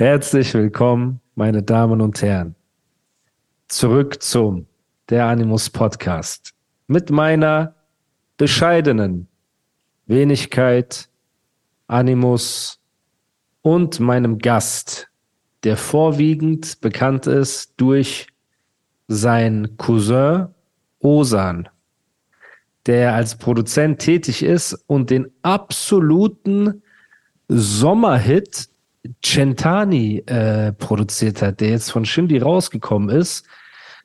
[0.00, 2.54] Herzlich willkommen, meine Damen und Herren.
[3.66, 4.68] Zurück zum
[5.08, 6.54] Der Animus Podcast
[6.86, 7.74] mit meiner
[8.36, 9.26] bescheidenen
[10.06, 11.08] Wenigkeit,
[11.88, 12.78] Animus
[13.62, 15.08] und meinem Gast,
[15.64, 18.28] der vorwiegend bekannt ist durch
[19.08, 20.46] sein Cousin
[21.00, 21.68] Osan,
[22.86, 26.84] der als Produzent tätig ist und den absoluten
[27.48, 28.68] Sommerhit
[29.22, 33.46] Centani äh, produziert hat, der jetzt von Shindy rausgekommen ist.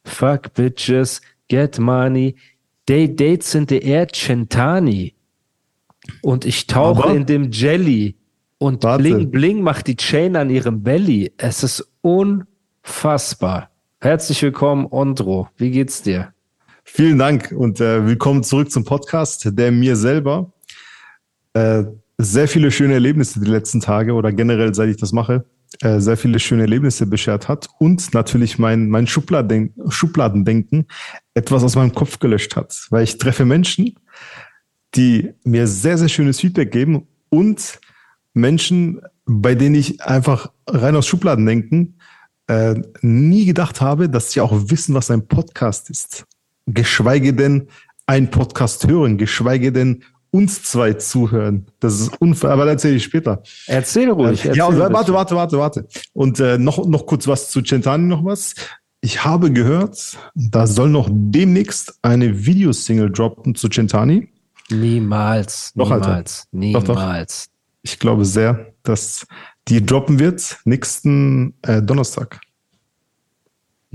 [0.06, 2.36] Fuck Bitches, Get Money,
[2.86, 5.16] They Dates in the Air Centani.
[6.22, 8.16] Und ich tauche Aber in dem Jelly
[8.58, 9.04] und warte.
[9.04, 11.32] Bling Bling macht die Chain an ihrem Belly.
[11.38, 13.70] Es ist unfassbar.
[14.02, 15.48] Herzlich willkommen, Ondro.
[15.58, 16.34] Wie geht's dir?
[16.84, 20.52] Vielen Dank und äh, willkommen zurück zum Podcast, der mir selber
[21.54, 21.84] äh,
[22.18, 25.46] sehr viele schöne Erlebnisse die letzten Tage oder generell, seit ich das mache,
[25.82, 30.86] äh, sehr viele schöne Erlebnisse beschert hat und natürlich mein, mein Schubladen, Schubladendenken
[31.34, 33.96] etwas aus meinem Kopf gelöscht hat, weil ich treffe Menschen,
[34.96, 37.80] die mir sehr, sehr schönes Feedback geben und
[38.34, 42.00] Menschen, bei denen ich einfach rein aus Schubladendenken
[42.48, 46.26] äh, nie gedacht habe, dass sie auch wissen, was ein Podcast ist.
[46.68, 47.68] Geschweige denn
[48.06, 50.04] ein Podcast hören, geschweige denn
[50.34, 51.68] uns zwei zuhören.
[51.80, 53.44] Das ist unfair, aber erzähle ich später.
[53.68, 54.44] Erzähl ruhig.
[54.44, 55.88] Erzähl ja, und warte, warte, warte, warte.
[56.14, 58.56] Und äh, noch, noch kurz was zu Centani noch was.
[59.02, 64.30] Ich habe gehört, da soll noch demnächst eine Videosingle droppen zu Centani.
[64.72, 65.72] Niemals.
[65.76, 66.08] Doch, niemals.
[66.08, 66.48] Alter.
[66.52, 66.86] Niemals.
[66.86, 67.54] Doch, doch.
[67.84, 69.28] Ich glaube sehr, dass
[69.68, 72.40] die droppen wird nächsten äh, Donnerstag.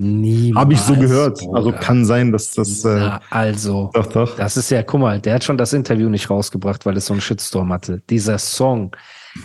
[0.01, 0.61] Niemals.
[0.61, 1.39] Habe ich so gehört.
[1.41, 1.57] Bruder.
[1.57, 2.85] Also kann sein, dass das.
[2.85, 4.37] Äh, Na, also, doch, doch.
[4.37, 7.15] das ist ja, guck mal, der hat schon das Interview nicht rausgebracht, weil es so
[7.15, 8.01] einen Shitstorm hatte.
[8.09, 8.95] Dieser Song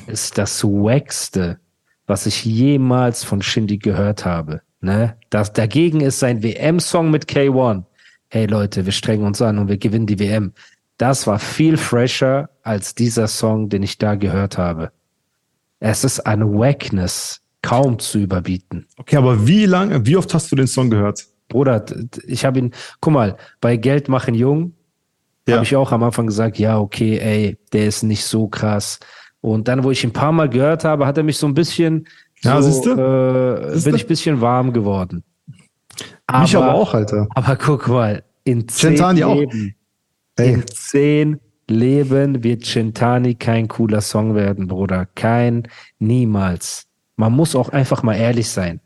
[0.05, 1.57] ist das wackste,
[2.05, 4.61] was ich jemals von Shindy gehört habe.
[4.79, 5.17] Ne?
[5.31, 7.85] Das, dagegen ist sein WM-Song mit K1.
[8.29, 10.53] Hey Leute, wir strengen uns an und wir gewinnen die WM.
[10.99, 14.91] Das war viel fresher als dieser Song, den ich da gehört habe.
[15.79, 18.85] Es ist eine Wackness kaum zu überbieten.
[18.97, 21.25] Okay, aber wie lange, wie oft hast du den Song gehört?
[21.49, 21.83] Bruder,
[22.27, 24.73] ich habe ihn, guck mal, bei Geld machen jung
[25.47, 25.55] ja.
[25.55, 28.99] habe ich auch am Anfang gesagt, ja, okay, ey, der ist nicht so krass.
[29.41, 31.53] Und dann, wo ich ihn ein paar Mal gehört habe, hat er mich so ein
[31.53, 32.07] bisschen,
[32.41, 32.91] ja, so, siehste?
[32.91, 35.23] Äh, bin ich ein bisschen warm geworden.
[36.27, 37.27] Aber, mich aber auch, Alter.
[37.35, 39.75] Aber guck mal, in zehn Leben,
[40.39, 45.07] in zehn Leben wird Centani kein cooler Song werden, Bruder.
[45.15, 45.67] Kein,
[45.99, 46.87] niemals.
[47.15, 48.79] Man muss auch einfach mal ehrlich sein.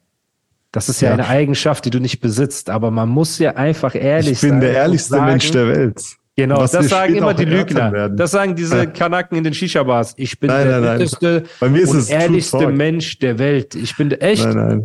[0.71, 3.95] Das ist ja, ja, eine Eigenschaft, die du nicht besitzt, aber man muss ja einfach
[3.95, 4.49] ehrlich sein.
[4.49, 6.03] Ich bin der ehrlichste sagen, Mensch der Welt.
[6.35, 8.09] Genau, Was das sagen immer die Lügner.
[8.09, 10.13] Das sagen diese Kanaken in den Shisha-Bars.
[10.17, 13.73] Ich bin nein, der nein, und ehrlichste Mensch der Welt.
[13.73, 14.45] Ich bin der, echt?
[14.45, 14.83] Nein, nein.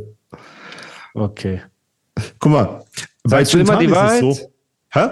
[1.13, 1.61] Okay.
[2.39, 2.85] Guck mal.
[3.25, 4.21] Sagst du immer die Wahrheit?
[4.21, 4.39] So.
[4.89, 5.09] Hä?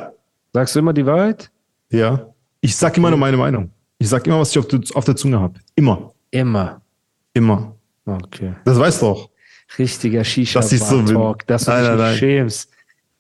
[0.54, 1.50] Sagst du immer die Wahrheit?
[1.90, 2.26] Ja.
[2.62, 3.70] Ich sag immer nur meine Meinung.
[3.98, 5.60] Ich sag immer, was ich auf, auf der Zunge habe.
[5.74, 6.10] Immer.
[6.30, 6.80] Immer.
[7.34, 7.74] Immer.
[8.10, 8.54] Okay.
[8.64, 9.30] Das weißt du auch.
[9.78, 12.70] Richtiger Shisha-Talk, dass du nein, dich nein, schämst.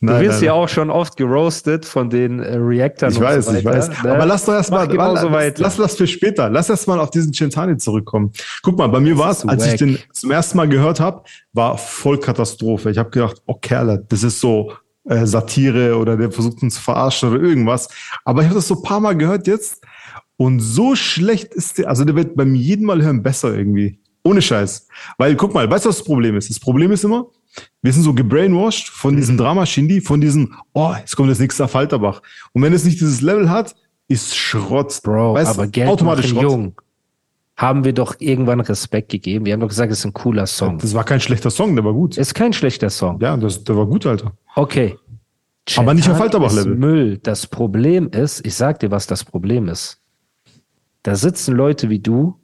[0.02, 3.12] Du nein, wirst nein, ja auch schon oft geroastet von den äh, Reactern.
[3.12, 4.02] Ich weiß, so ich weiß.
[4.02, 4.12] Ne?
[4.12, 6.48] Aber lass doch erstmal, lass, lass, lass das für später.
[6.48, 8.32] Lass erst mal auf diesen Centani zurückkommen.
[8.62, 9.72] Guck mal, bei mir war es, als wack.
[9.74, 11.22] ich den zum ersten Mal gehört habe,
[11.52, 12.90] war voll Katastrophe.
[12.90, 14.72] Ich habe gedacht, oh Kerle, das ist so
[15.04, 17.88] äh, Satire oder der versucht uns zu verarschen oder irgendwas.
[18.24, 19.82] Aber ich habe das so ein paar Mal gehört jetzt
[20.38, 24.00] und so schlecht ist der, also der wird beim jeden Mal hören besser irgendwie.
[24.22, 24.86] Ohne Scheiß.
[25.16, 26.50] Weil, guck mal, weißt du, was das Problem ist?
[26.50, 27.26] Das Problem ist immer,
[27.82, 32.22] wir sind so gebrainwashed von diesem Drama-Shindy, von diesem, oh, jetzt kommt das nächste Falterbach.
[32.52, 33.74] Und wenn es nicht dieses Level hat,
[34.08, 35.00] ist Schrott.
[35.02, 36.42] Bro, weißt, aber Geld automatisch Schrott.
[36.42, 36.80] jung.
[37.56, 39.44] Haben wir doch irgendwann Respekt gegeben.
[39.44, 40.78] Wir haben doch gesagt, es ist ein cooler Song.
[40.78, 42.16] Das war kein schlechter Song, der war gut.
[42.16, 43.20] Ist kein schlechter Song.
[43.20, 44.32] Ja, das, der war gut, Alter.
[44.56, 44.96] Okay.
[45.76, 46.74] aber nicht auf Falterbach-Level.
[46.74, 47.18] Müll.
[47.18, 50.00] Das Problem ist, ich sag dir, was das Problem ist.
[51.02, 52.38] Da sitzen Leute wie du,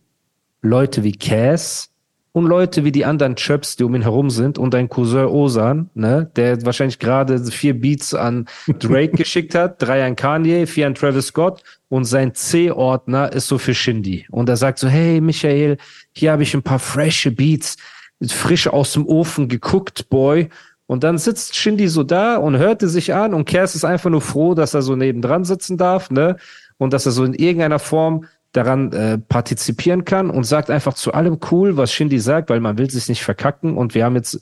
[0.66, 1.90] Leute wie Cass
[2.32, 5.88] und Leute wie die anderen Chöps, die um ihn herum sind und dein Cousin Osan,
[5.94, 10.94] ne, der wahrscheinlich gerade vier Beats an Drake geschickt hat, drei an Kanye, vier an
[10.94, 14.26] Travis Scott und sein C-Ordner ist so für Shindy.
[14.30, 15.78] Und er sagt so, hey Michael,
[16.12, 17.76] hier habe ich ein paar frische Beats,
[18.26, 20.50] frisch aus dem Ofen geguckt, Boy.
[20.86, 24.20] Und dann sitzt Shindy so da und hörte sich an und Cass ist einfach nur
[24.20, 26.36] froh, dass er so nebendran sitzen darf, ne?
[26.78, 28.26] Und dass er so in irgendeiner Form
[28.56, 32.78] daran äh, partizipieren kann und sagt einfach zu allem cool, was Shindy sagt, weil man
[32.78, 34.40] will sich nicht verkacken und wir haben jetzt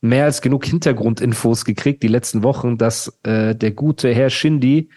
[0.00, 4.88] mehr als genug Hintergrundinfos gekriegt die letzten Wochen, dass äh, der gute Herr Shindy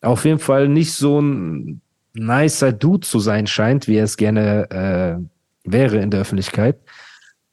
[0.00, 1.82] auf jeden Fall nicht so ein
[2.14, 6.78] nicer Dude zu sein scheint, wie er es gerne äh, wäre in der Öffentlichkeit.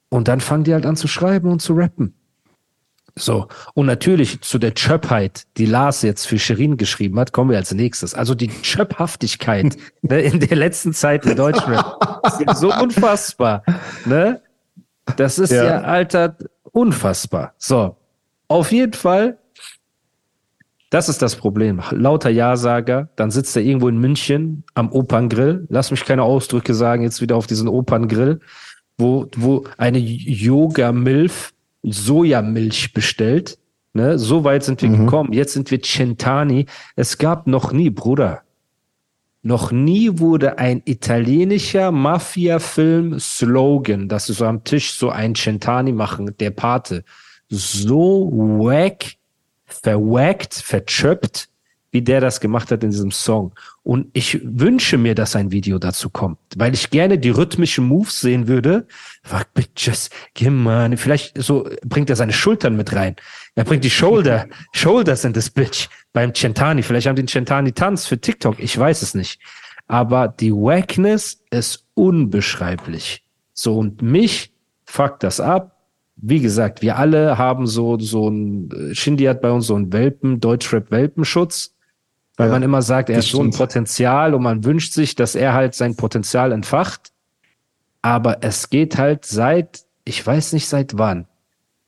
[0.10, 2.14] Und dann fangen die halt an zu schreiben und zu rappen.
[3.18, 7.58] So, und natürlich zu der Chöpheit, die Lars jetzt für Shirin geschrieben hat, kommen wir
[7.58, 8.14] als nächstes.
[8.14, 13.64] Also die Chöphaftigkeit ne, in der letzten Zeit in Deutschrap ist so unfassbar.
[14.06, 14.42] Ne?
[15.16, 15.64] Das ist ja.
[15.64, 16.38] ja, Alter,
[16.72, 17.54] unfassbar.
[17.58, 17.96] So,
[18.48, 19.38] auf jeden Fall,
[20.90, 21.81] das ist das Problem.
[21.92, 25.66] Lauter Ja-Sager, dann sitzt er irgendwo in München am Operngrill.
[25.69, 28.40] Lass mich keine Ausdrücke sagen, jetzt wieder auf diesen Operngrill,
[28.98, 31.54] wo, wo eine Yoga-Milf
[31.92, 33.57] Sojamilch bestellt.
[33.94, 34.19] Ne?
[34.19, 35.06] So weit sind wir mhm.
[35.06, 35.31] gekommen.
[35.34, 36.66] Jetzt sind wir Centani.
[36.95, 38.42] Es gab noch nie, Bruder,
[39.42, 46.36] noch nie wurde ein italienischer Mafia-Film-Slogan, dass sie so am Tisch so ein Centani machen,
[46.38, 47.04] der Pate,
[47.48, 49.16] so wack,
[49.66, 51.50] verwackt, verchöppt,
[51.92, 53.54] wie der das gemacht hat in diesem Song.
[53.88, 58.19] Und ich wünsche mir, dass ein Video dazu kommt, weil ich gerne die rhythmischen Moves
[58.19, 58.86] sehen würde.
[59.24, 60.98] Fuck bitches, give money.
[60.98, 63.16] Vielleicht so bringt er seine Schultern mit rein.
[63.56, 66.84] Er bringt die Shoulder, Shoulders in das Bitch beim Centani.
[66.84, 68.60] Vielleicht haben die einen Centani-Tanz für TikTok.
[68.60, 69.39] Ich weiß es nicht.
[69.88, 73.24] Aber die Wackness ist unbeschreiblich.
[73.54, 74.51] So, und mich
[74.83, 75.78] fuckt das ab.
[76.18, 80.42] Wie gesagt, wir alle haben so, so ein, Shindy hat bei uns so einen Welpen,
[80.42, 81.77] Deutschrap-Welpenschutz
[82.38, 85.36] weil ja, man immer sagt, er hat so ein Potenzial und man wünscht sich, dass
[85.36, 87.12] er halt sein Potenzial entfacht.
[88.04, 91.25] Aber es geht halt seit, ich weiß nicht seit wann.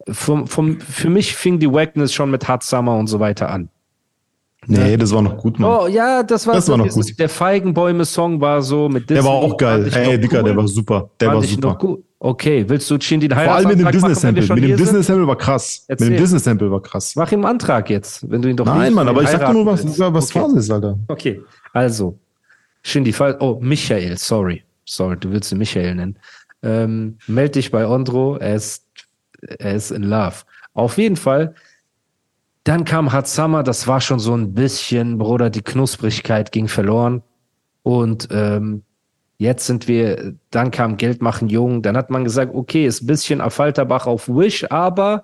[0.09, 3.69] Vom, vom, für mich fing die Wackness schon mit Hard Summer und so weiter an.
[4.65, 5.71] Nee, das war noch gut, Mann.
[5.71, 7.17] Oh, ja, das war, das war noch gut.
[7.17, 9.21] Der Feigenbäume-Song war so mit Disney.
[9.21, 9.89] Der war auch geil.
[9.93, 10.43] Ey, Dicker, cool.
[10.43, 11.09] der war super.
[11.19, 11.97] Der war super.
[12.21, 14.53] Okay, willst du Chindi Vor allem mit dem Disney-Sample.
[14.55, 15.85] Mit dem Disney-Sample war krass.
[15.87, 16.09] Erzähl.
[16.09, 17.15] Mit dem Disney-Sample war krass.
[17.15, 19.65] Mach ihm einen Antrag jetzt, wenn du ihn doch Nein, Mann, aber ich sag nur,
[19.65, 20.39] was, was okay.
[20.39, 20.99] Phase ist, Alter.
[21.07, 21.41] Okay,
[21.73, 22.19] also.
[22.81, 24.63] Shindy, oh, Michael, sorry.
[24.85, 26.19] Sorry, du willst ihn Michael nennen.
[26.61, 28.85] Ähm, meld dich bei Ondro, er ist,
[29.41, 30.43] er ist in love.
[30.73, 31.55] Auf jeden Fall.
[32.65, 37.23] Dann kam Summer, das war schon so ein bisschen, Bruder, die Knusprigkeit ging verloren.
[37.83, 38.83] Und ähm,
[39.39, 43.07] Jetzt sind wir, dann kam Geld machen jung, dann hat man gesagt, okay, ist ein
[43.07, 45.23] bisschen Affalterbach auf Wish, aber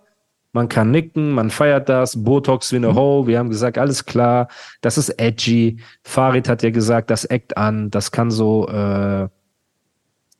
[0.53, 2.95] man kann nicken, man feiert das, Botox wie eine mhm.
[2.95, 4.47] Ho, wir haben gesagt, alles klar,
[4.79, 5.81] das ist edgy.
[6.01, 9.27] Farid hat ja gesagt, das eckt an, das kann so, äh,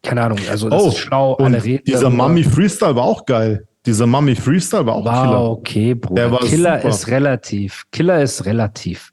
[0.04, 1.83] keine Ahnung, also das oh, ist schlau, alle reden.
[1.86, 2.30] Dieser darüber.
[2.30, 3.68] Mummy Freestyle war auch geil.
[3.86, 5.51] Dieser Mummy Freestyle war auch wow, Killer.
[5.51, 6.22] okay, Bruder.
[6.22, 6.89] Der war Killer super.
[6.89, 7.83] ist relativ.
[7.92, 9.12] Killer ist relativ.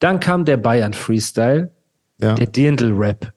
[0.00, 1.70] Dann kam der Bayern Freestyle,
[2.18, 2.34] ja.
[2.34, 3.32] der Dirndl Rap.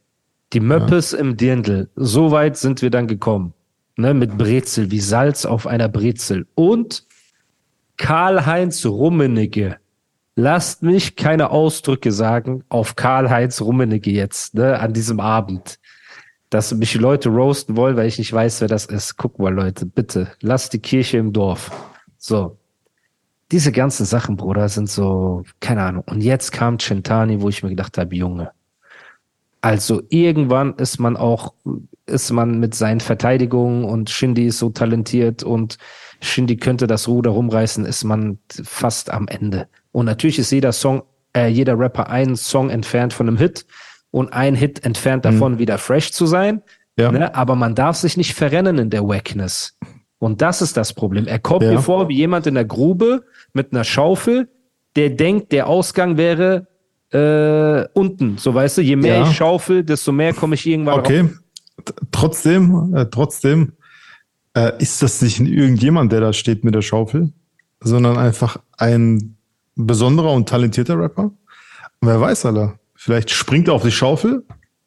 [0.54, 1.20] Die Möppes ja.
[1.20, 1.90] im Dirndl.
[1.96, 3.54] So weit sind wir dann gekommen.
[3.98, 6.48] Ne, mit Brezel, wie Salz auf einer Brezel.
[6.56, 7.06] Und
[7.98, 9.78] Karl-Heinz Rummenigge.
[10.36, 15.80] Lasst mich keine Ausdrücke sagen auf Karl-Heinz Rummenigge jetzt, ne, an diesem Abend.
[16.50, 19.16] Dass mich Leute roasten wollen, weil ich nicht weiß, wer das ist.
[19.16, 21.72] Guck mal, Leute, bitte, lasst die Kirche im Dorf.
[22.18, 22.58] So.
[23.52, 26.04] Diese ganzen Sachen, Bruder, sind so, keine Ahnung.
[26.08, 28.52] Und jetzt kam Centani, wo ich mir gedacht habe, Junge,
[29.66, 31.56] also irgendwann ist man auch,
[32.06, 35.80] ist man mit seinen Verteidigungen und Shindy ist so talentiert und
[36.22, 39.68] Shindy könnte das Ruder rumreißen, ist man fast am Ende.
[39.92, 41.02] Und natürlich ist jeder Song,
[41.36, 43.66] äh, jeder Rapper einen Song entfernt von einem Hit
[44.12, 45.32] und ein Hit entfernt mhm.
[45.32, 45.58] davon, mhm.
[45.58, 46.62] wieder fresh zu sein.
[46.96, 47.12] Ja.
[47.12, 47.34] Ne?
[47.34, 49.80] Aber man darf sich nicht verrennen in der Wackness.
[50.20, 51.26] Und das ist das Problem.
[51.26, 51.72] Er kommt ja.
[51.72, 54.48] mir vor wie jemand in der Grube mit einer Schaufel,
[54.96, 56.68] der denkt, der Ausgang wäre
[57.16, 59.30] äh, unten, so weißt du, je mehr ja.
[59.30, 61.94] ich schaufel, desto mehr komme ich irgendwann Okay, raus.
[62.12, 63.74] trotzdem, äh, trotzdem
[64.54, 67.32] äh, ist das nicht irgendjemand, der da steht mit der Schaufel,
[67.80, 69.38] sondern einfach ein
[69.76, 71.26] besonderer und talentierter Rapper.
[72.02, 74.44] Und wer weiß, Alter, vielleicht springt er auf die Schaufel,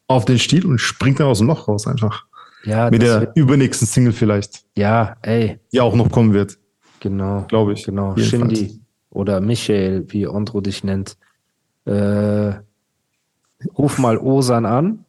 [0.07, 2.25] auf den Stiel und springt dann aus dem Loch raus einfach.
[2.65, 4.65] Ja, mit der übernächsten Single vielleicht.
[4.75, 5.59] Ja, ey.
[5.71, 6.57] Die auch noch kommen wird.
[6.99, 7.45] Genau.
[7.47, 7.85] Glaube ich.
[7.85, 8.15] Genau.
[8.17, 11.15] Shindy oder Michael, wie Andro dich nennt
[11.89, 12.53] äh,
[13.77, 15.05] ruf mal Osan an,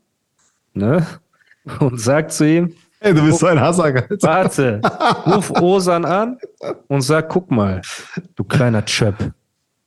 [0.75, 1.07] ne?
[1.81, 4.07] Und sag zu ihm, Hey, du bist so ein Hassager.
[4.21, 4.83] Warte,
[5.27, 6.37] ruf Osan an
[6.89, 7.81] und sag, guck mal,
[8.35, 9.33] du kleiner Chöp.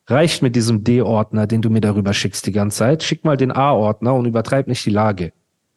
[0.08, 3.04] Reicht mit diesem D-Ordner, den du mir darüber schickst die ganze Zeit.
[3.04, 5.32] Schick mal den A-Ordner und übertreib nicht die Lage.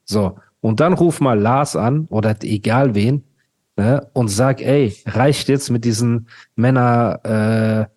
[0.06, 0.38] So.
[0.62, 3.22] Und dann ruf mal Lars an oder egal wen,
[3.76, 7.92] ne, und sag, ey, reicht jetzt mit diesen Männer, äh,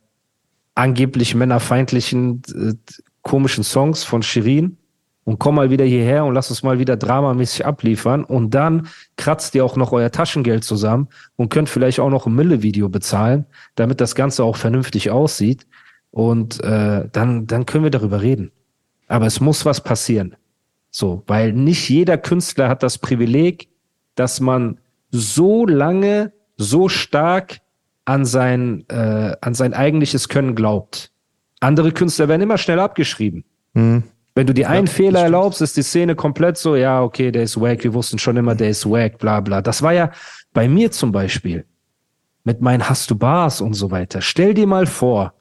[0.75, 2.73] angeblich männerfeindlichen äh,
[3.21, 4.77] komischen Songs von Shirin
[5.23, 9.53] und komm mal wieder hierher und lass uns mal wieder dramamäßig abliefern und dann kratzt
[9.55, 13.45] ihr auch noch euer Taschengeld zusammen und könnt vielleicht auch noch ein Mille-Video bezahlen,
[13.75, 15.67] damit das Ganze auch vernünftig aussieht
[16.11, 18.51] und äh, dann, dann können wir darüber reden.
[19.07, 20.35] Aber es muss was passieren.
[20.91, 23.69] So, weil nicht jeder Künstler hat das Privileg,
[24.15, 24.79] dass man
[25.11, 27.59] so lange, so stark
[28.05, 31.11] an sein, äh, an sein eigentliches Können glaubt.
[31.59, 33.43] Andere Künstler werden immer schnell abgeschrieben.
[33.73, 34.03] Mhm.
[34.35, 37.43] Wenn du dir einen ja, Fehler erlaubst, ist die Szene komplett so, ja, okay, der
[37.43, 39.61] ist wack, wir wussten schon immer, der ist wack, bla bla.
[39.61, 40.11] Das war ja
[40.53, 41.65] bei mir zum Beispiel
[42.43, 44.21] mit meinen Hast du Bars und so weiter.
[44.21, 45.33] Stell dir mal vor,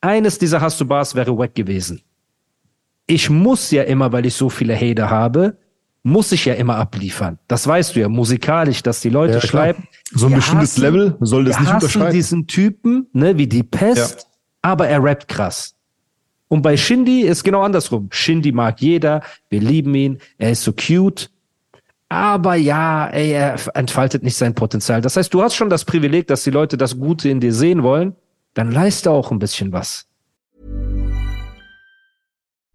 [0.00, 2.00] eines dieser Hast du Bars wäre wack gewesen.
[3.06, 5.58] Ich muss ja immer, weil ich so viele Hater habe,
[6.02, 7.38] muss ich ja immer abliefern.
[7.48, 9.88] Das weißt du ja musikalisch, dass die Leute ja, schreiben.
[10.12, 12.12] So ein bestimmtes hassen, Level soll das nicht unterscheiden.
[12.12, 14.27] diesen Typen, ne, wie die Pest, ja.
[14.62, 15.74] Aber er rappt krass.
[16.48, 18.08] Und bei Shindy ist genau andersrum.
[18.10, 21.30] Shindy mag jeder, wir lieben ihn, er ist so cute.
[22.08, 25.02] Aber ja, ey, er entfaltet nicht sein Potenzial.
[25.02, 27.82] Das heißt, du hast schon das Privileg, dass die Leute das Gute in dir sehen
[27.82, 28.16] wollen.
[28.54, 30.07] Dann leiste auch ein bisschen was.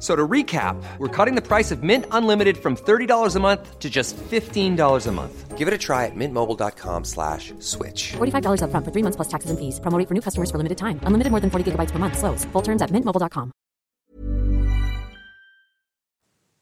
[0.00, 3.90] So to recap, we're cutting the price of Mint Unlimited from $30 a month to
[3.90, 5.58] just $15 a month.
[5.58, 8.12] Give it a try at mintmobile.com slash switch.
[8.12, 9.78] $45 up front for three months plus taxes and fees.
[9.78, 10.98] Promoting for new customers for limited time.
[11.04, 12.16] Unlimited more than 40 gigabytes per month.
[12.18, 12.46] Slows.
[12.46, 13.52] Full terms at mintmobile.com.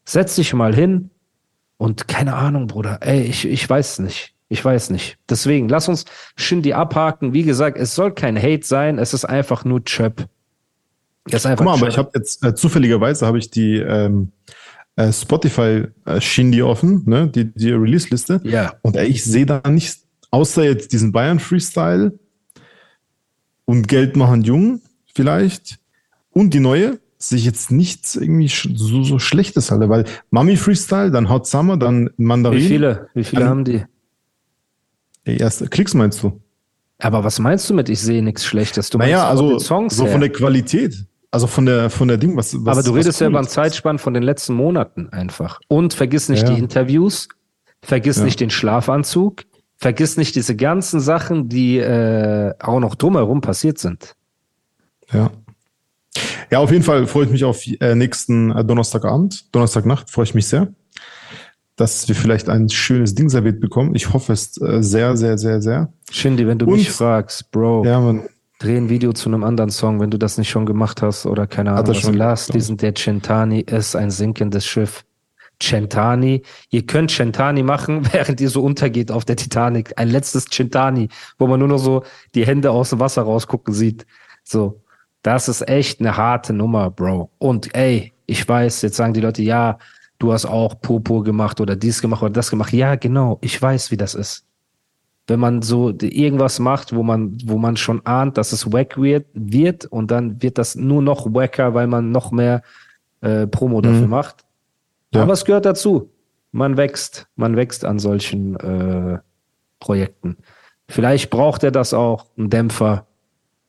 [0.04, 1.11] Setz dich mal hin
[1.76, 2.99] und keine Ahnung, Bruder.
[3.02, 4.35] Ey, ich, ich weiß nicht.
[4.49, 5.18] Ich weiß nicht.
[5.28, 7.35] Deswegen, lass uns Shindy abhaken.
[7.35, 8.99] Wie gesagt, es soll kein Hate sein.
[8.99, 10.26] Es ist einfach nur Chöp.
[11.30, 14.32] Das ist einfach Guck mal, aber ich habe jetzt äh, zufälligerweise habe ich die ähm,
[14.97, 18.40] äh, Spotify äh, Shindy offen, ne, die, die Release-Liste.
[18.44, 18.75] Ja.
[18.82, 22.18] Und äh, ich sehe da nicht, außer jetzt diesen Bayern Freestyle
[23.64, 24.80] und Geld machen jung
[25.14, 25.78] vielleicht
[26.30, 31.11] und die neue, sehe ich jetzt nichts irgendwie so, so Schlechtes halt, weil Mami Freestyle,
[31.11, 32.58] dann Hot Summer, dann Mandarin.
[32.58, 33.08] Wie viele?
[33.14, 33.85] Wie viele dann, haben die?
[35.25, 36.40] Erst Klicks meinst du?
[36.99, 38.90] Aber was meinst du mit, ich sehe nichts Schlechtes?
[38.90, 40.12] Du naja, also so her.
[40.12, 41.06] von der Qualität.
[41.30, 43.99] Also von der von der Ding, was, was Aber du redest ja über einen Zeitspann
[43.99, 45.61] von den letzten Monaten einfach.
[45.68, 46.54] Und vergiss nicht ja.
[46.54, 47.28] die Interviews,
[47.82, 48.25] vergiss ja.
[48.25, 49.44] nicht den Schlafanzug,
[49.76, 54.14] vergiss nicht diese ganzen Sachen, die äh, auch noch drumherum passiert sind.
[55.12, 55.30] Ja.
[56.50, 60.35] Ja, auf jeden Fall freue ich mich auf äh, nächsten äh, Donnerstagabend, Donnerstagnacht, freue ich
[60.35, 60.68] mich sehr,
[61.76, 63.94] dass wir vielleicht ein schönes Ding serviert bekommen.
[63.94, 65.92] Ich hoffe es äh, sehr, sehr, sehr, sehr.
[66.11, 67.85] Shindy, wenn du Und, mich fragst, Bro.
[67.85, 68.28] Ja, man
[68.59, 71.47] dreh ein Video zu einem anderen Song, wenn du das nicht schon gemacht hast oder
[71.47, 71.88] keine Ahnung.
[71.88, 72.12] Was.
[72.12, 75.05] Lass diesen, der Centani ist ein sinkendes Schiff.
[75.61, 76.43] Centani.
[76.71, 79.93] Ihr könnt Centani machen, während ihr so untergeht auf der Titanic.
[79.97, 84.07] Ein letztes Centani, wo man nur noch so die Hände aus dem Wasser rausgucken sieht.
[84.45, 84.83] So.
[85.23, 87.31] Das ist echt eine harte Nummer, Bro.
[87.38, 89.79] Und ey, ich weiß, jetzt sagen die Leute, ja,
[90.21, 92.73] du hast auch Popo gemacht oder dies gemacht oder das gemacht.
[92.73, 93.38] Ja, genau.
[93.41, 94.48] Ich weiß, wie das ist
[95.28, 99.26] wenn man so irgendwas macht, wo man, wo man schon ahnt, dass es wack wird,
[99.35, 102.62] wird und dann wird das nur noch wacker, weil man noch mehr
[103.20, 104.11] äh, Promo dafür mhm.
[104.11, 104.44] macht.
[105.14, 105.23] Ja.
[105.23, 106.11] Aber es gehört dazu.
[106.50, 109.18] Man wächst, man wächst an solchen äh,
[109.80, 110.38] Projekten.
[110.88, 113.06] Vielleicht braucht er das auch, ein Dämpfer,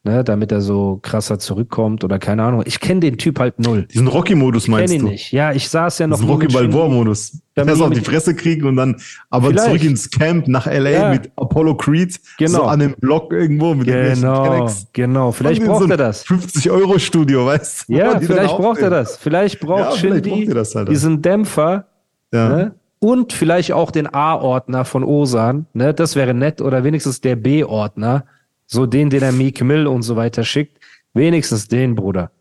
[0.04, 2.64] ne, damit er so krasser zurückkommt oder keine Ahnung.
[2.66, 3.86] Ich kenne den Typ halt null.
[3.86, 5.08] Diesen Rocky-Modus meinst ihn du?
[5.10, 5.32] nicht.
[5.32, 6.18] Ja, ich saß ja noch.
[6.18, 7.42] Diesen Rocky-Balboa-Modus.
[7.56, 9.66] Erst auf die Fresse kriegen und dann aber Vielleicht.
[9.66, 11.10] zurück ins Camp nach LA ja.
[11.10, 12.18] mit Apollo Creed.
[12.38, 12.60] Genau.
[12.60, 16.26] So an dem Block irgendwo mit genau, Genau, vielleicht braucht so er das.
[16.26, 17.94] 50-Euro-Studio, weißt du?
[17.94, 19.18] Ja, vielleicht braucht er das.
[19.18, 21.88] Vielleicht braucht ja, Shindy halt diesen Dämpfer.
[22.34, 22.50] Ja.
[22.50, 22.76] Ne?
[23.00, 25.66] Und vielleicht auch den A-Ordner von Osan.
[25.74, 25.94] Ne?
[25.94, 26.62] Das wäre nett.
[26.62, 28.24] Oder wenigstens der B-Ordner
[28.72, 30.80] so den, den er Meek Mill und so weiter schickt.
[31.14, 32.32] Wenigstens den, Bruder.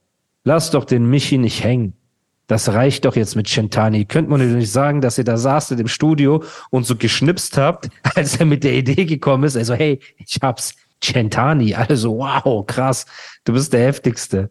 [0.45, 1.95] Lass doch den Michi nicht hängen.
[2.47, 4.05] Das reicht doch jetzt mit Chentani.
[4.05, 7.89] Könnt man nicht sagen, dass ihr da saßt in dem Studio und so geschnipst habt,
[8.15, 9.57] als er mit der Idee gekommen ist.
[9.57, 10.75] Also, hey, ich hab's.
[11.01, 11.75] Chentani.
[11.75, 13.07] Also, wow, krass.
[13.45, 14.51] Du bist der Heftigste.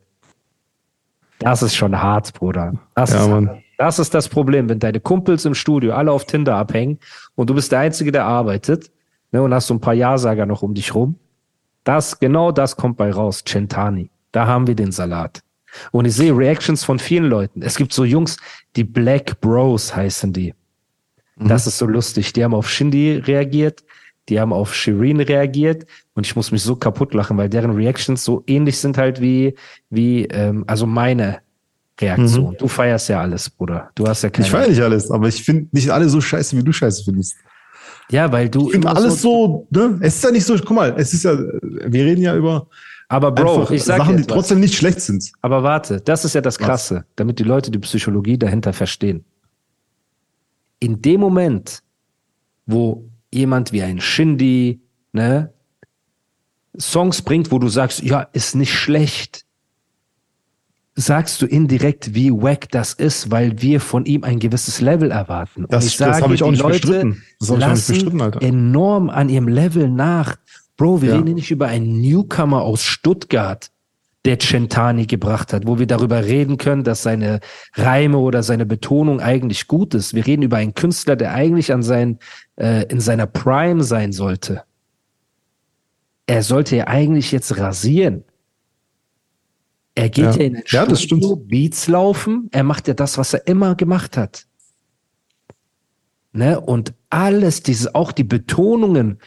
[1.40, 2.74] Das ist schon hart, Bruder.
[2.96, 3.64] Das, ja, ist, Mann.
[3.78, 7.00] das ist das Problem, wenn deine Kumpels im Studio alle auf Tinder abhängen
[7.36, 8.90] und du bist der Einzige, der arbeitet
[9.32, 11.20] ne, und hast so ein paar Ja-Sager noch um dich rum
[11.88, 13.44] das, genau das kommt bei raus.
[13.46, 14.10] Centani.
[14.34, 15.42] Da haben wir den Salat.
[15.92, 17.62] Und ich sehe Reactions von vielen Leuten.
[17.62, 18.38] Es gibt so Jungs,
[18.76, 20.54] die Black Bros heißen die.
[21.38, 21.48] Mhm.
[21.48, 22.34] Das ist so lustig.
[22.34, 23.84] Die haben auf Shindy reagiert,
[24.28, 28.22] die haben auf Shireen reagiert und ich muss mich so kaputt lachen, weil deren Reactions
[28.22, 29.56] so ähnlich sind halt wie,
[29.90, 31.40] wie, ähm, also meine
[32.02, 32.52] Reaktion.
[32.52, 32.58] Mhm.
[32.58, 33.92] Du feierst ja alles, Bruder.
[33.96, 34.46] Du hast ja keine.
[34.46, 37.36] Ich feiere nicht alles, aber ich finde nicht alle so scheiße, wie du scheiße findest.
[38.10, 38.68] Ja, weil du.
[38.68, 40.00] Ich finde alles so, ne?
[40.02, 42.68] Es ist ja nicht so, guck mal, es ist ja, wir reden ja über.
[43.10, 45.32] Aber Bro, ich sag Sachen, die trotzdem nicht schlecht sind.
[45.42, 47.04] Aber warte, das ist ja das Krasse, Was?
[47.16, 49.24] damit die Leute die Psychologie dahinter verstehen.
[50.80, 51.84] In dem Moment,
[52.66, 54.82] wo jemand wie ein Shindy,
[55.14, 55.54] ne,
[56.78, 59.46] Songs bringt, wo du sagst, ja, ist nicht schlecht,
[61.00, 65.66] sagst du indirekt, wie wack das ist, weil wir von ihm ein gewisses Level erwarten.
[65.70, 67.24] Das, Und ich das sage, habe ich auch nicht Leute bestritten.
[67.40, 68.42] Das habe ich auch nicht bestritten, Alter.
[68.42, 70.38] enorm an ihrem Level nach.
[70.76, 71.18] Bro, wir Ja.
[71.18, 73.70] reden nicht über einen Newcomer aus Stuttgart,
[74.26, 77.42] der Centani gebracht hat, wo wir darüber reden können, dass seine
[77.76, 80.16] Reime oder seine Betonung eigentlich gut ist.
[80.16, 82.18] Wir reden über einen Künstler, der eigentlich an sein,
[82.58, 84.64] äh, in seiner Prime sein sollte.
[86.26, 88.24] Er sollte ja eigentlich jetzt rasieren.
[89.98, 90.32] Er geht Ja.
[90.32, 91.36] ja, in ein Ja, Studio.
[91.36, 92.50] Beats laufen.
[92.52, 94.46] Er macht ja das, was er immer gemacht hat.
[96.34, 96.62] Ne?
[96.62, 99.18] Und alles, dieses, auch die Betonungen,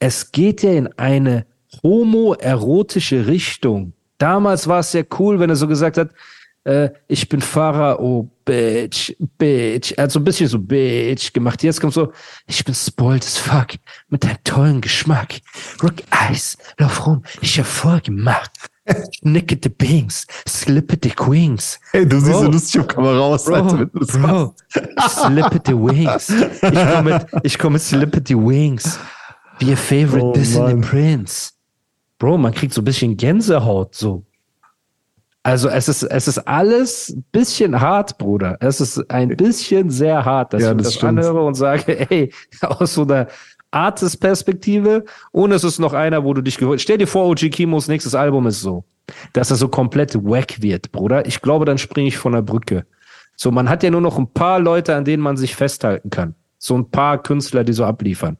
[0.00, 1.46] es geht ja in eine
[1.80, 3.92] homoerotische Richtung.
[4.18, 6.10] Damals war es ja cool, wenn er so gesagt hat,
[6.64, 9.92] äh, ich bin Fahrer, oh Bitch, Bitch.
[9.92, 11.62] Er hat so ein bisschen so Bitch gemacht.
[11.62, 12.12] Jetzt kommt so,
[12.48, 13.68] ich bin spoiled as fuck
[14.08, 15.34] mit deinem tollen Geschmack.
[15.84, 18.50] Rock Eis, lauf rum, ich hab vorgemacht.
[18.50, 18.75] Nicke
[19.62, 21.78] the Bings, slippe the Queens.
[21.92, 22.40] Hey, du siehst Bro.
[22.42, 24.54] so lustig auf Kamera aus, Bro, Alter, wenn du das Bro,
[25.08, 26.28] Slip the Wings.
[26.62, 28.98] Ich komme mit, ich komm mit Slip the Wings.
[29.58, 30.80] Be a favorite Oh, Disney.
[30.80, 31.52] Prince.
[32.18, 34.24] Bro, man kriegt so ein bisschen Gänsehaut, so.
[35.42, 38.56] Also es ist, es ist alles ein bisschen hart, Bruder.
[38.60, 42.32] Es ist ein bisschen sehr hart, dass Ja, ich das das anhöre und sage, ey,
[42.62, 43.28] aus so einer
[43.70, 46.80] Artist-Perspektive und es ist noch einer, wo du dich gewöhnt.
[46.80, 48.84] Stell dir vor, OG Kimos nächstes Album ist so,
[49.32, 51.26] dass er so komplett wack wird, Bruder.
[51.26, 52.86] Ich glaube, dann springe ich von der Brücke.
[53.36, 56.34] So, man hat ja nur noch ein paar Leute, an denen man sich festhalten kann.
[56.58, 58.38] So ein paar Künstler, die so abliefern.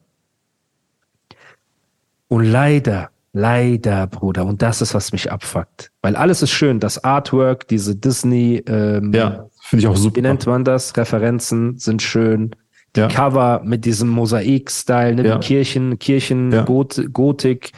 [2.29, 5.91] Und leider, leider, Bruder, und das ist, was mich abfuckt.
[6.01, 10.15] Weil alles ist schön, das Artwork, diese Disney, ähm, Ja, finde ich auch super.
[10.17, 10.97] wie nennt man das?
[10.97, 12.55] Referenzen sind schön.
[12.97, 13.07] Die Ja.
[13.09, 15.27] Cover mit diesem Mosaik-Style, ne?
[15.27, 15.37] Ja.
[15.37, 16.63] Kirchen, Kirchen, Ja.
[16.63, 17.71] Got Gotik,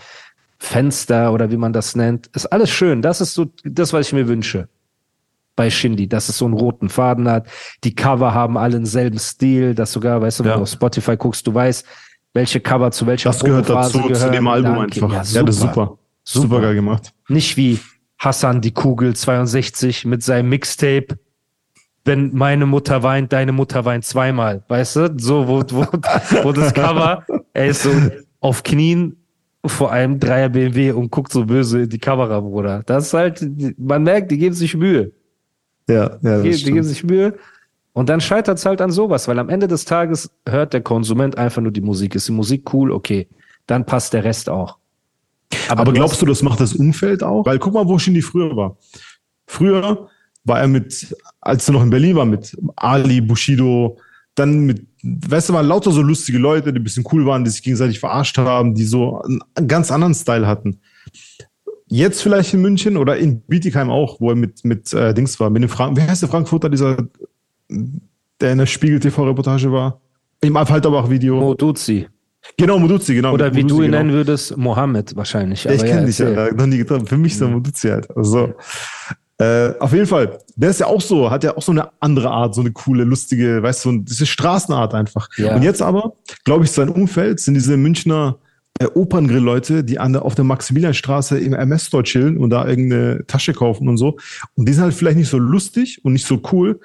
[0.58, 2.28] Fenster oder wie man das nennt.
[2.34, 3.02] Ist alles schön.
[3.02, 4.68] Das ist so das, was ich mir wünsche.
[5.56, 7.48] Bei Shindy, dass es so einen roten Faden hat.
[7.84, 11.46] Die Cover haben alle denselben Stil, dass sogar, weißt du, wenn du auf Spotify guckst,
[11.48, 11.86] du weißt,
[12.34, 14.32] welche Cover zu welcher Das gehört dazu, zu gehören.
[14.32, 14.96] dem Album Danke.
[15.04, 15.12] einfach.
[15.12, 15.98] Ja, Ja, das ist super.
[16.24, 16.42] Super.
[16.48, 17.12] Super geil gemacht.
[17.28, 17.80] Nicht wie
[18.20, 21.18] Hassan die Kugel 62 mit seinem Mixtape.
[22.06, 24.64] Wenn meine Mutter weint, deine Mutter weint zweimal.
[24.68, 25.14] Weißt du?
[25.18, 25.86] So, wo, wo,
[26.44, 27.92] wo das Cover, er ist so
[28.40, 29.18] auf Knien
[29.66, 32.82] vor einem Dreier BMW und guckt so böse in die Kamera, Bruder.
[32.86, 33.46] Das ist halt,
[33.78, 35.12] man merkt, die geben sich Mühe.
[35.90, 36.86] Ja, ja, Die, das die geben stimmt.
[36.86, 37.34] sich Mühe.
[37.94, 41.38] Und dann scheitert es halt an sowas, weil am Ende des Tages hört der Konsument
[41.38, 42.16] einfach nur die Musik.
[42.16, 42.92] Ist die Musik cool?
[42.92, 43.28] Okay.
[43.68, 44.78] Dann passt der Rest auch.
[45.68, 47.46] Aber glaubst du, das macht das Umfeld auch?
[47.46, 48.78] Weil guck mal, wo Shindy früher war.
[49.48, 50.08] Früher
[50.50, 53.98] war er mit, als er noch in Berlin war, mit Ali, Bushido,
[54.36, 57.50] dann mit, weißt du, waren lauter so lustige Leute, die ein bisschen cool waren, die
[57.50, 60.82] sich gegenseitig verarscht haben, die so einen ganz anderen Style hatten.
[61.88, 65.50] Jetzt vielleicht in München oder in Bietigheim auch, wo er mit, mit äh, Dings war,
[65.50, 66.98] mit dem Frank, wie heißt der Frankfurter, dieser,
[67.70, 70.02] der in der Spiegel-TV-Reportage war?
[70.42, 71.40] Im Alfalterbach-Video.
[71.40, 72.08] Moduzi.
[72.58, 73.34] genau, Moduzi, genau.
[73.34, 73.98] Oder wie Moduzi, du ihn genau.
[73.98, 75.64] nennen würdest, Mohammed wahrscheinlich.
[75.64, 76.38] Ja, ich kenne dich, erzähl.
[76.38, 76.56] Alter.
[76.56, 77.08] Noch nie getroffen.
[77.08, 78.16] Für mich ist der Muduzi halt.
[78.16, 78.54] Also,
[79.40, 80.40] äh, auf jeden Fall.
[80.58, 83.06] Der ist ja auch so, hat ja auch so eine andere Art, so eine coole,
[83.06, 85.30] lustige, weißt du, so diese Straßenart einfach.
[85.38, 85.56] Ja.
[85.56, 88.38] Und jetzt aber, glaube ich, sein Umfeld sind diese Münchner
[88.80, 93.54] äh, Operngrill-Leute, die an der, auf der Maximilianstraße im MS-Store chillen und da irgendeine Tasche
[93.54, 94.18] kaufen und so.
[94.56, 96.82] Und die sind halt vielleicht nicht so lustig und nicht so cool.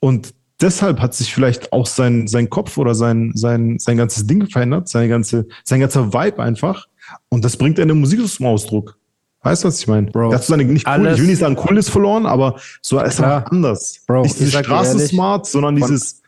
[0.00, 4.48] Und deshalb hat sich vielleicht auch sein, sein Kopf oder sein, sein, sein ganzes Ding
[4.48, 6.86] verändert, seine ganze, sein ganzer Vibe einfach.
[7.28, 8.98] Und das bringt in der Musik zum Ausdruck.
[9.42, 10.10] Weißt du, was ich meine?
[10.10, 13.50] Bro, so seine nicht cool, ich will nicht sagen Coolness verloren, aber so ist einfach
[13.50, 14.00] anders.
[14.06, 16.22] Bro, nicht ich dieses Straßensmart, sondern dieses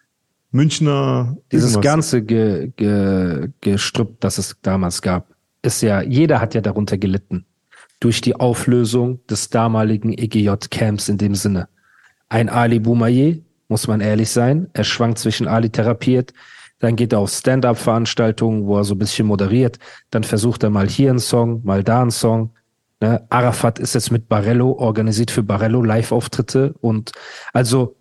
[0.53, 1.92] Münchner Dieses irgendwas.
[1.92, 5.27] ganze Ge Ge Gestrüpp, das es damals gab,
[5.62, 7.46] ist ja, jeder hat ja darunter gelitten.
[8.01, 11.68] Durch die Auflösung des damaligen EGJ-Camps in dem Sinne.
[12.29, 13.37] Ein Ali Boumaier,
[13.68, 16.33] muss man ehrlich sein, er schwankt zwischen Ali therapiert,
[16.79, 19.79] dann geht er auf Stand-up-Veranstaltungen, wo er so ein bisschen moderiert,
[20.11, 22.53] dann versucht er mal hier einen Song, mal da einen Song.
[23.01, 23.27] Ne?
[23.31, 27.13] Arafat ist jetzt mit Barello, organisiert für Barello Live-Auftritte und
[27.53, 27.97] also,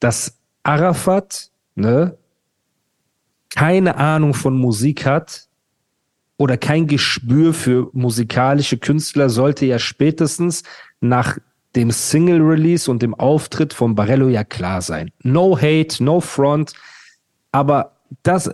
[0.00, 2.16] dass Arafat, ne,
[3.54, 5.48] keine Ahnung von Musik hat
[6.36, 10.62] oder kein Gespür für musikalische Künstler, sollte ja spätestens
[11.00, 11.38] nach
[11.76, 15.10] dem Single-Release und dem Auftritt von Barello ja klar sein.
[15.22, 16.72] No hate, no front,
[17.52, 18.50] aber das,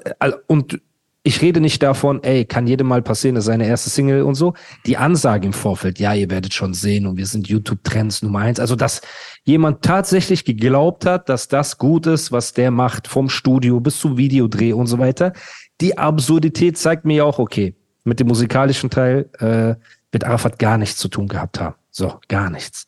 [0.47, 0.81] und
[1.23, 4.37] ich rede nicht davon, ey, kann jedem mal passieren, das ist seine erste Single und
[4.37, 4.55] so.
[4.87, 8.59] Die Ansage im Vorfeld, ja, ihr werdet schon sehen und wir sind YouTube-Trends Nummer eins.
[8.59, 9.03] Also, dass
[9.45, 14.17] jemand tatsächlich geglaubt hat, dass das gut ist, was der macht, vom Studio bis zum
[14.17, 15.33] Videodreh und so weiter.
[15.81, 19.75] die Absurdität zeigt mir auch, okay, mit dem musikalischen Teil äh,
[20.13, 21.77] wird Arafat gar nichts zu tun gehabt haben.
[21.91, 22.87] So, gar nichts.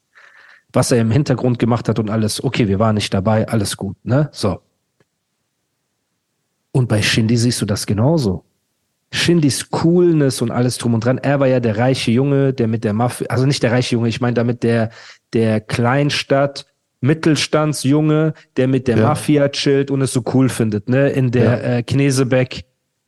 [0.73, 3.97] Was er im Hintergrund gemacht hat und alles, okay, wir waren nicht dabei, alles gut,
[4.05, 4.31] ne?
[4.33, 4.61] So.
[6.83, 8.43] Und bei Shindy siehst du das genauso.
[9.13, 11.19] Shindys Coolness und alles drum und dran.
[11.19, 14.09] Er war ja der reiche Junge, der mit der Mafia, also nicht der reiche Junge,
[14.09, 14.91] ich meine damit der,
[15.33, 16.67] der Kleinstadt,
[17.01, 19.07] Mittelstandsjunge, der mit der ja.
[19.07, 21.11] Mafia chillt und es so cool findet, ne?
[21.11, 21.77] In der ja.
[21.77, 22.65] äh, Knesebeck,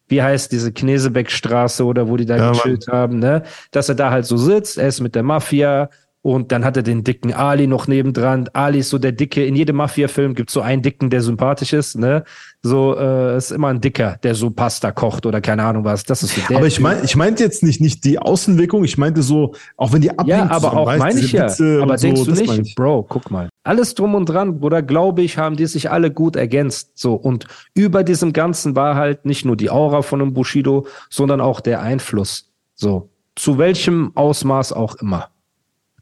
[0.06, 2.96] wie heißt diese Knesebeckstraße oder wo die da ja, gechillt Mann.
[2.96, 3.42] haben, ne?
[3.72, 5.90] Dass er da halt so sitzt, er ist mit der Mafia,
[6.24, 8.48] und dann hat er den dicken Ali noch nebendran.
[8.54, 9.44] Ali ist so der Dicke.
[9.44, 11.98] In jedem Mafia-Film gibt es so einen Dicken, der sympathisch ist.
[11.98, 12.24] Ne?
[12.62, 16.02] So äh, ist immer ein Dicker, der so Pasta kocht oder keine Ahnung was.
[16.04, 16.56] Das ist so der.
[16.56, 18.84] Aber ich meine, ich meinte jetzt nicht nicht die Außenwirkung.
[18.84, 21.44] Ich meinte so, auch wenn die ablenkt, Ja, aber auch meine ich ja.
[21.82, 23.04] Aber denkst so, du nicht, Bro?
[23.10, 23.50] Guck mal.
[23.62, 26.92] Alles drum und dran, Bruder, glaube ich, haben die sich alle gut ergänzt.
[26.94, 31.42] So und über diesem Ganzen war halt nicht nur die Aura von einem Bushido, sondern
[31.42, 32.50] auch der Einfluss.
[32.74, 35.28] So zu welchem Ausmaß auch immer.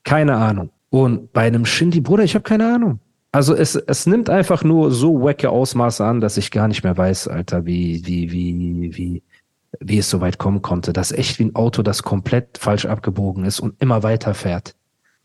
[0.04, 0.70] Keine Ahnung.
[0.90, 3.00] Und bei einem Shindy, Bruder, ich habe keine Ahnung.
[3.32, 6.96] Also es, es nimmt einfach nur so wacke Ausmaße an, dass ich gar nicht mehr
[6.96, 9.22] weiß, Alter, wie, wie, wie, wie,
[9.80, 10.92] wie es so weit kommen konnte.
[10.92, 14.74] Das ist echt wie ein Auto, das komplett falsch abgebogen ist und immer weiter fährt.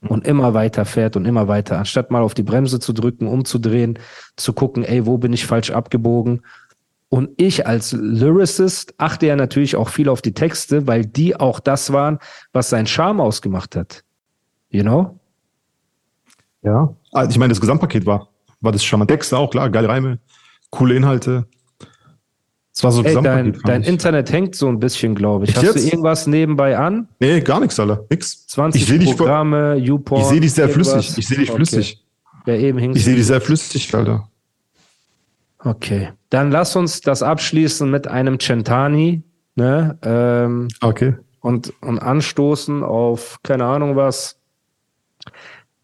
[0.07, 1.79] Und immer weiter fährt und immer weiter.
[1.79, 3.99] Anstatt mal auf die Bremse zu drücken, umzudrehen,
[4.37, 6.43] zu gucken, ey, wo bin ich falsch abgebogen?
[7.09, 11.59] Und ich als Lyricist achte ja natürlich auch viel auf die Texte, weil die auch
[11.59, 12.19] das waren,
[12.53, 14.03] was seinen Charme ausgemacht hat.
[14.69, 15.19] You know?
[16.61, 16.93] Ja.
[17.11, 18.29] Also ich meine, das Gesamtpaket war,
[18.61, 19.09] war das charmant.
[19.09, 20.19] Texte auch, klar, geile Reime,
[20.69, 21.45] coole Inhalte.
[22.73, 25.49] Es war so Ey, dein, dein Internet hängt so ein bisschen, glaube ich.
[25.49, 25.83] Echt Hast jetzt?
[25.83, 27.07] du irgendwas nebenbei an?
[27.19, 28.05] Nee, gar nichts, Alter.
[28.11, 28.45] Nix.
[28.45, 30.21] 20 ich dich Programme, YouPorn.
[30.21, 30.91] Ich sehe dich sehr irgendwas.
[30.91, 31.17] flüssig.
[31.17, 31.55] Ich sehe dich okay.
[31.55, 32.05] flüssig.
[32.45, 34.29] Ja, eben ich sehe dich sehr flüssig, Alter.
[35.57, 36.09] Okay.
[36.29, 39.23] Dann lass uns das abschließen mit einem Centani.
[39.55, 39.97] Ne?
[40.03, 41.15] Ähm, okay.
[41.39, 44.37] Und, und anstoßen auf, keine Ahnung was,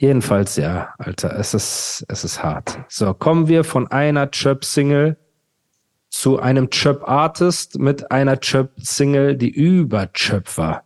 [0.04, 2.78] Jedenfalls, ja, Alter, es ist, es ist hart.
[2.90, 5.16] So, kommen wir von einer Chöp-Single
[6.10, 10.83] zu einem Chöp-Artist mit einer Chöp-Single, die über Chöp war.